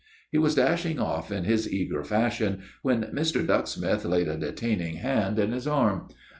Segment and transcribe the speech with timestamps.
[0.31, 3.45] He was dashing off in his eager fashion, when Mr.
[3.45, 6.07] Ducksmith laid a detaining hand on his arm.